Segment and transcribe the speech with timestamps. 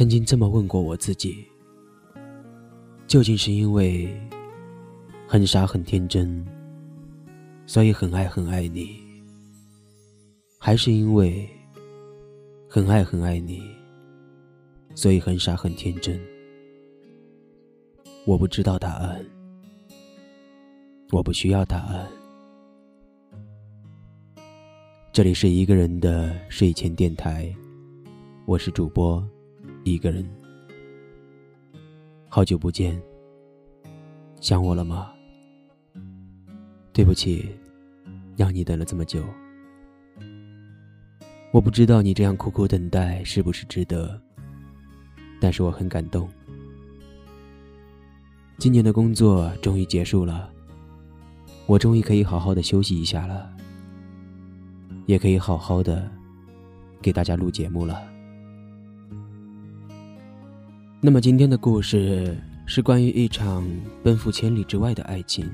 [0.00, 1.46] 曾经这么问过我自己：
[3.06, 4.08] 究竟是因为
[5.28, 6.42] 很傻很天真，
[7.66, 8.98] 所以很爱很爱你，
[10.58, 11.46] 还是因为
[12.66, 13.62] 很爱很爱你，
[14.94, 16.18] 所以很傻很天真？
[18.24, 19.22] 我不知道答案，
[21.12, 22.08] 我不需要答案。
[25.12, 27.54] 这里是一个人的睡前电台，
[28.46, 29.22] 我是主播
[29.84, 30.28] 一个人。
[32.28, 33.00] 好久不见，
[34.40, 35.12] 想我了吗？
[36.92, 37.48] 对不起，
[38.36, 39.24] 让你等了这么久。
[41.52, 44.20] 我不知道你这样苦苦等待是不是值得，
[45.40, 46.28] 但是我很感动。
[48.58, 50.52] 今年的工作终于结束了，
[51.66, 53.50] 我终于可以好好的休息一下了。
[55.06, 56.08] 也可以好好的
[57.02, 58.00] 给大家录节目了。
[61.02, 63.66] 那么今天的故事是关于一场
[64.02, 65.50] 奔赴千里之外的爱情。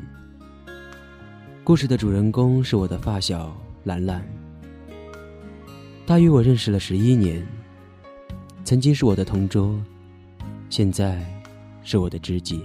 [1.63, 4.27] 故事的主人公是我的发小兰兰，
[6.05, 7.47] 她与我认识了十一年，
[8.65, 9.81] 曾经是我的同桌，
[10.69, 11.25] 现在
[11.85, 12.61] 是我的知己。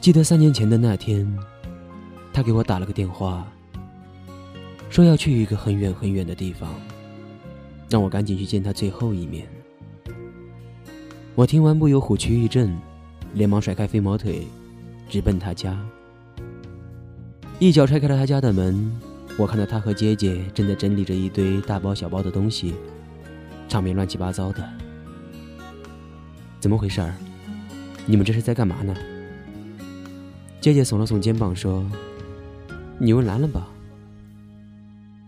[0.00, 1.26] 记得三年前的那天，
[2.32, 3.44] 她给我打了个电话。
[4.88, 6.72] 说要去一个很远很远的地方，
[7.90, 9.44] 让我赶紧去见他最后一面。
[11.38, 12.76] 我听完不由虎躯一震，
[13.32, 14.44] 连忙甩开飞毛腿，
[15.08, 15.78] 直奔他家。
[17.60, 18.90] 一脚踹开了他家的门，
[19.38, 22.74] 我看到他和姐姐正在整理着一堆大包小包的东西，
[23.68, 24.68] 场面乱七八糟的。
[26.58, 27.14] 怎么回事儿？
[28.04, 28.92] 你们这是在干嘛呢？
[30.60, 31.88] 姐姐耸了耸肩膀说
[32.98, 33.68] ：“你问兰兰吧。”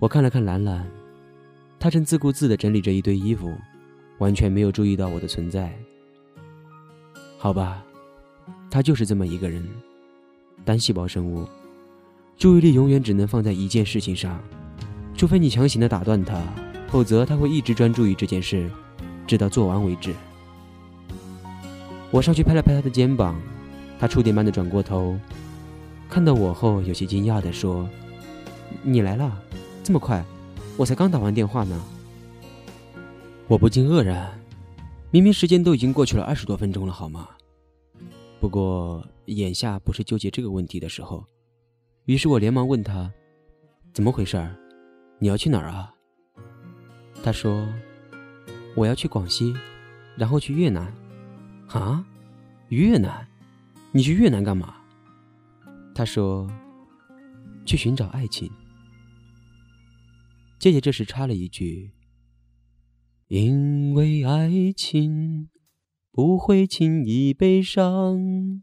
[0.01, 0.85] 我看了看兰兰，
[1.79, 3.49] 她正自顾自地整理着一堆衣服，
[4.19, 5.73] 完全没有注意到我的存在。
[7.43, 7.83] 好吧，
[8.71, 9.67] 他就是这么一个人，
[10.63, 11.49] 单细胞生物，
[12.37, 14.39] 注意力永远只能放在一件事情上，
[15.17, 16.39] 除非你强行的打断他，
[16.89, 18.71] 否则他会一直专注于这件事，
[19.27, 20.15] 直到做完为止。
[22.11, 23.41] 我上去拍了拍他的肩膀，
[23.99, 25.19] 他触电般的转过头，
[26.11, 27.89] 看到我后有些惊讶地说
[28.85, 29.41] ：“你来了。”
[29.83, 30.23] 这么快，
[30.77, 31.83] 我才刚打完电话呢。
[33.49, 34.31] 我不禁愕然，
[35.13, 37.29] 明明时间都已经过去了二十多分钟了，好吗？
[38.41, 41.25] 不过眼下不是纠结这个问题的时候。
[42.07, 43.13] 于是我连忙问他
[43.93, 44.57] ：“怎么回事儿？
[45.19, 45.93] 你要去哪儿啊？”
[47.23, 47.69] 他说
[48.75, 49.55] ：“我要去广西，
[50.17, 50.93] 然后去越南。”
[51.69, 52.05] 啊？
[52.69, 53.27] 越南？
[53.93, 54.77] 你去越南干嘛？
[55.93, 56.49] 他说
[57.67, 58.51] ：“去寻找爱情。”
[60.59, 61.91] 姐姐这时插了一句
[63.31, 65.51] ：“因为爱情
[66.11, 68.61] 不会轻易悲伤，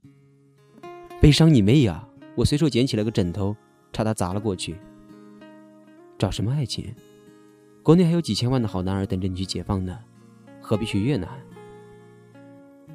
[1.21, 2.05] 悲伤你妹呀！”
[2.35, 3.55] 我随手捡起了个枕头，
[3.93, 4.75] 朝他砸了过去。
[6.17, 6.93] 找什么爱情？
[7.81, 9.97] 国内还有几千万的好男儿等着你去解放呢，
[10.59, 11.29] 何必去越南？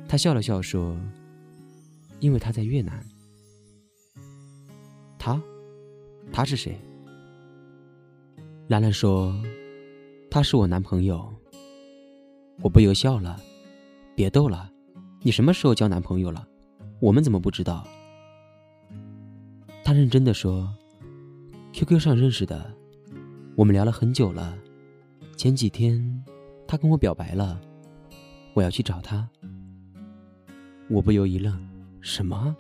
[0.06, 0.94] 他笑了笑说
[2.20, 3.02] ：“因为他在越南。”
[5.18, 5.42] 他，
[6.30, 6.78] 他是谁？
[8.68, 9.34] 兰兰说
[10.30, 11.32] ：“他是我男朋友。”
[12.62, 13.38] 我不由笑了。
[14.14, 14.70] 别逗了，
[15.22, 16.46] 你什么时候交男朋友了？
[17.00, 17.86] 我们怎么不知道？
[19.82, 20.72] 他认真的说
[21.72, 22.72] ：“QQ 上认识的，
[23.56, 24.56] 我们聊了很久了。
[25.36, 26.22] 前几天
[26.68, 27.60] 他跟我表白了，
[28.54, 29.28] 我要去找他。”
[30.88, 31.68] 我不由一愣
[32.00, 32.54] ：“什么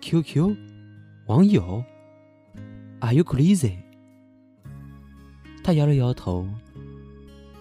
[0.00, 0.54] ？QQ？
[1.26, 1.82] 网友
[3.00, 3.78] ？Are you crazy？”
[5.64, 6.46] 他摇了摇头，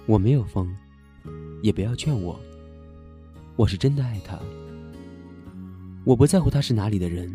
[0.05, 0.75] 我没有疯，
[1.61, 2.39] 也不要劝我。
[3.55, 4.39] 我是真的爱他，
[6.03, 7.31] 我不在乎他是哪里的人，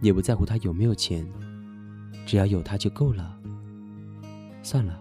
[0.00, 1.26] 也不在乎他有没有钱，
[2.24, 3.36] 只要有他就够了。
[4.62, 4.98] 算了，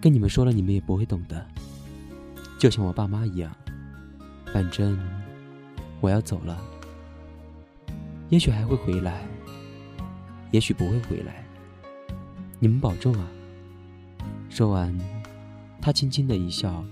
[0.00, 1.46] 跟你们说了，你们也不会懂的，
[2.58, 3.54] 就像我爸妈一样。
[4.52, 4.98] 反正
[6.00, 6.60] 我要走了，
[8.30, 9.22] 也许还会回来，
[10.50, 11.44] 也许不会回来。
[12.58, 13.28] 你们保重啊。
[14.48, 14.96] 说完，
[15.80, 16.84] 他轻轻的一笑，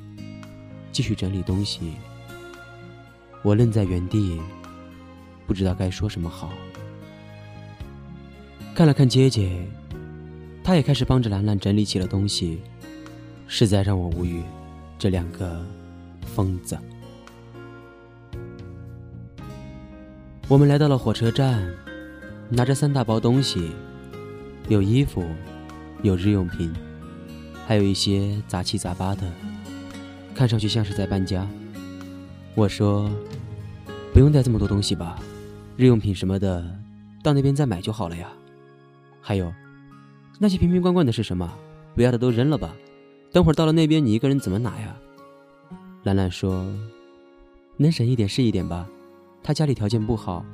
[0.92, 1.92] 继续整理东西。
[3.42, 4.40] 我愣在原地，
[5.46, 6.50] 不知道该说什么好。
[8.74, 9.66] 看了看姐姐，
[10.62, 12.60] 她也开始帮着兰兰整理起了东西，
[13.46, 14.42] 实在让我无语。
[14.98, 15.64] 这两个
[16.34, 16.76] 疯子。
[20.48, 21.72] 我们来到了火车站，
[22.48, 23.70] 拿着三大包东西，
[24.68, 25.24] 有衣服，
[26.02, 26.74] 有日用品。
[27.66, 29.30] 还有一些杂七杂八的，
[30.38, 31.44] 看上去像是在搬家。
[32.54, 33.10] 我说
[34.14, 35.18] ：“不用带这么多东西吧，
[35.76, 36.64] 日用品什么的，
[37.24, 38.28] 到那边再买就好了呀。
[39.20, 39.52] 还有，
[40.38, 41.52] 那些瓶瓶罐罐的是什么？
[41.96, 42.72] 不要的都扔了吧。
[43.32, 44.94] 等会儿到了那边，你一个人怎么拿呀？”
[46.06, 46.64] 兰兰说
[47.76, 48.86] ：“能省一点是一点吧，
[49.42, 50.44] 他家里条件不好，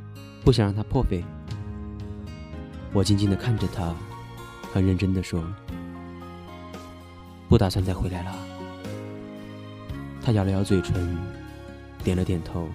[0.43, 1.23] 不想让他破费。”
[2.95, 3.95] 我静静的看着他，
[4.73, 5.45] 很认真的说
[7.51, 8.35] ：“不打算再回来了。”
[10.25, 11.19] 他咬了咬嘴唇，
[12.03, 12.67] 点了点头。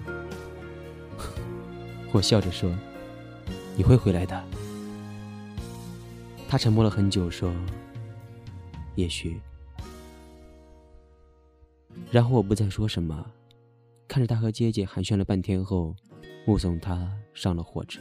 [2.14, 2.72] 我笑着说
[3.76, 4.40] ：“你会回来的。”
[6.48, 7.52] 他沉默了很久，说
[8.94, 9.40] ：“也许。”
[12.12, 13.26] 然后我不再说什么，
[14.06, 15.96] 看着他和姐姐寒暄了半天后，
[16.46, 18.00] 目送他上了火车。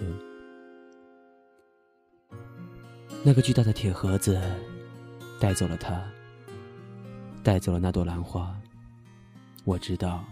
[3.24, 4.40] 那个巨大的铁盒子
[5.40, 6.08] 带走了他，
[7.44, 8.59] 带走了那朵兰花。
[9.70, 10.26] 我知道，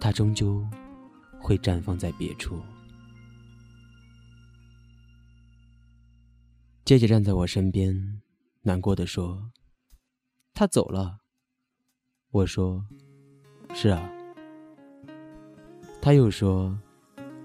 [0.00, 0.64] 它终究
[1.40, 2.62] 会绽放在别处。
[6.84, 8.22] 姐姐站在我身边，
[8.62, 9.50] 难过的说
[10.54, 11.18] ：“他走了。”
[12.30, 12.86] 我说
[13.74, 14.08] ：“是啊。”
[16.00, 16.78] 他又说：“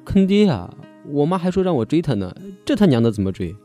[0.06, 0.72] 坑爹啊！
[1.08, 2.32] 我妈还说让我追他呢，
[2.64, 3.56] 这他娘的怎么追？”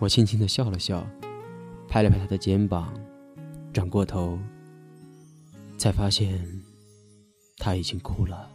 [0.00, 1.06] 我轻轻的笑了笑，
[1.86, 2.94] 拍了拍他的肩膀，
[3.74, 4.38] 转过头，
[5.80, 6.38] 才发现
[7.56, 8.52] 他已经哭了。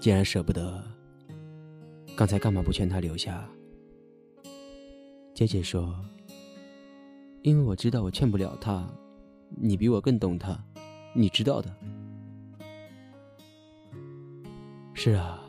[0.00, 0.82] 既然舍不得，
[2.16, 3.46] 刚才干嘛不劝他留下？
[5.34, 5.94] 姐姐说
[7.44, 8.90] ：“因为我知道我劝不了他，
[9.50, 10.58] 你比我更懂他，
[11.14, 11.76] 你知道的。”
[14.96, 15.44] 是啊，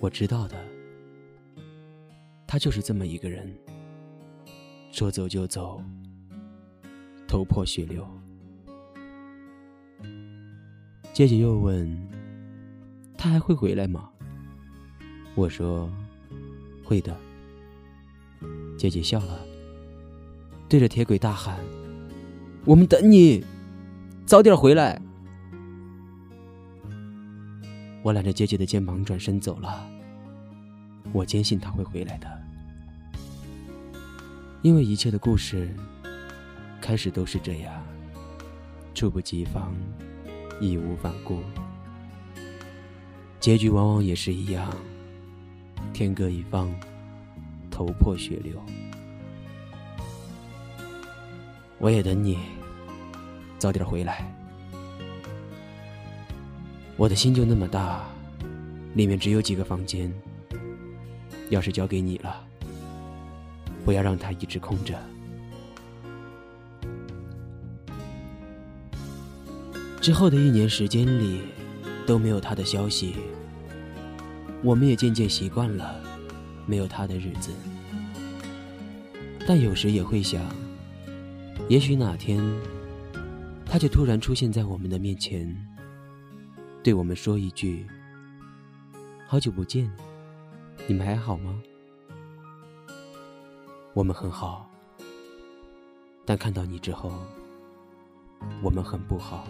[0.00, 0.56] 我知道的。
[2.46, 3.54] 他就是这么一个人，
[4.90, 5.78] 说走就走，
[7.28, 8.08] 头破血流。
[11.22, 11.88] 姐姐又问
[13.16, 14.10] ：“他还会回来吗？”
[15.36, 15.88] 我说
[16.82, 17.16] ：“会的。”
[18.76, 19.38] 姐姐笑了，
[20.68, 21.60] 对着铁轨大喊
[22.66, 23.44] ：“我们等你，
[24.26, 25.00] 早点回来！”
[28.02, 29.88] 我揽着姐姐的肩膀转身走了。
[31.12, 32.26] 我坚信他会回来的。
[34.62, 35.72] 因为一切的故事
[36.80, 37.80] 开始都是这样，
[38.92, 39.72] 猝不及防，
[40.62, 41.40] 义无反顾；
[43.40, 44.72] 结局往往也是一样，
[45.92, 46.72] 天各一方，
[47.68, 48.54] 头破血流。
[51.78, 52.38] 我也等你，
[53.58, 54.32] 早点回来。
[56.96, 58.04] 我的心就那么大，
[58.94, 60.12] 里面只有几个房间，
[61.50, 62.46] 要是交给你了。
[63.84, 64.96] 不要让它一直空着。
[70.02, 71.42] 之后的一年时间里，
[72.04, 73.14] 都没有他的消息，
[74.60, 76.02] 我们也渐渐习惯了
[76.66, 77.52] 没有他的日子。
[79.46, 80.44] 但有时也会想，
[81.68, 82.42] 也许哪天，
[83.64, 85.56] 他就突然出现在我们的面前，
[86.82, 87.86] 对我们说一句
[89.28, 89.88] ：“好久不见，
[90.88, 91.62] 你们还好吗？”
[93.94, 94.68] 我们很好，
[96.24, 97.12] 但看到你之后，
[98.64, 99.46] 我们很不好。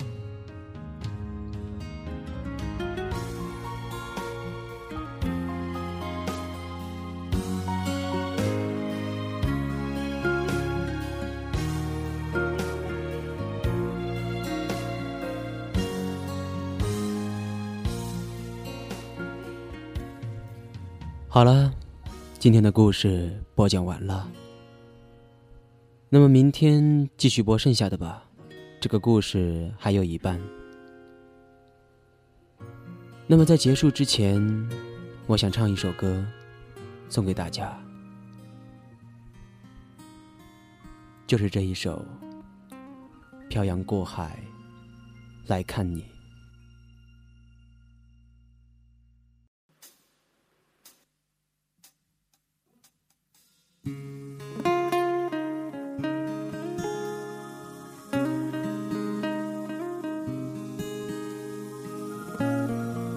[21.32, 21.72] 好了。
[22.38, 24.30] 今天的故事播讲完了，
[26.10, 28.22] 那么明天继续播剩下的吧。
[28.78, 30.38] 这个故事还有一半。
[33.26, 34.38] 那么在结束之前，
[35.26, 36.22] 我想唱一首歌，
[37.08, 37.82] 送给大家，
[41.26, 42.04] 就是这一首
[43.48, 44.38] 《漂洋过海
[45.46, 46.02] 来看你》。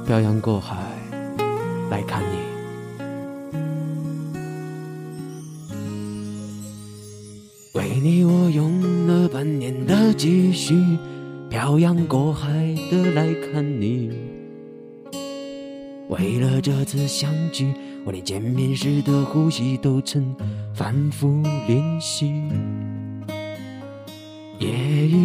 [0.06, 0.78] 漂洋过海
[1.90, 2.38] 来看你，
[7.74, 10.76] 为你我用了半年的积蓄，
[11.50, 12.52] 漂洋过海
[12.92, 14.12] 的来看你。
[16.10, 17.74] 为了这次相聚，
[18.06, 20.36] 我连见面时的呼吸都曾
[20.76, 22.32] 反复练习。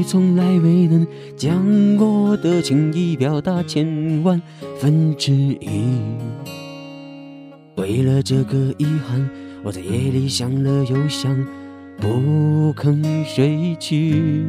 [0.02, 1.64] 从来未能将
[1.96, 4.40] 我的情意表达千万
[4.78, 5.84] 分之一。
[7.76, 9.28] 为了这个遗憾，
[9.62, 11.34] 我在夜里想了又想，
[11.98, 14.44] 不肯睡去。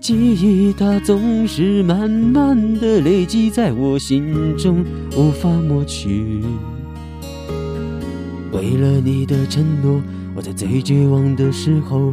[0.00, 4.84] 记忆它总是慢慢的累积在我心中，
[5.16, 6.42] 无法抹去。
[8.52, 10.02] 为了你的承诺，
[10.34, 12.12] 我在最绝望的时候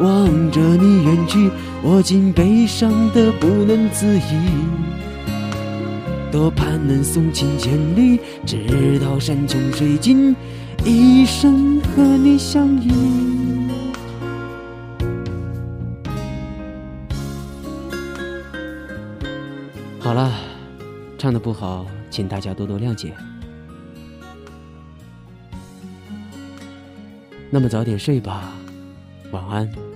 [0.00, 1.50] 望着你远去，
[1.82, 4.22] 我竟悲伤的不能自已。
[6.30, 10.36] 多盼能送情千里，直到山穷水尽，
[10.84, 12.90] 一生和你相依。
[19.98, 20.32] 好了，
[21.18, 23.12] 唱的不好，请大家多多谅解。
[27.50, 28.52] 那么早点睡吧，
[29.32, 29.87] 晚安。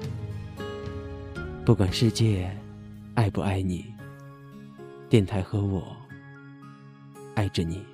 [1.64, 2.50] 不管世界
[3.14, 3.84] 爱不爱你，
[5.08, 5.96] 电台和我
[7.36, 7.91] 爱着你。